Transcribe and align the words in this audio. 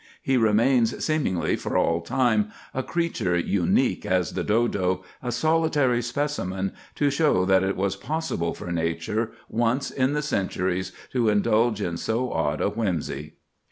He 0.23 0.35
remains, 0.35 1.05
seemingly 1.05 1.55
for 1.55 1.77
all 1.77 2.01
time, 2.01 2.49
"a 2.73 2.81
creature 2.81 3.37
unique 3.37 4.03
as 4.03 4.31
the 4.31 4.43
dodo, 4.43 5.03
a 5.21 5.31
solitary 5.31 6.01
specimen, 6.01 6.73
to 6.95 7.11
show 7.11 7.45
that 7.45 7.63
it 7.63 7.75
was 7.77 7.95
possible 7.95 8.55
for 8.55 8.71
nature 8.71 9.31
once 9.47 9.91
in 9.91 10.13
the 10.13 10.23
centuries 10.23 10.91
to 11.13 11.29
indulge 11.29 11.83
in 11.83 11.97
so 11.97 12.31
odd 12.33 12.61
a 12.61 12.69
whimsey." 12.69 13.35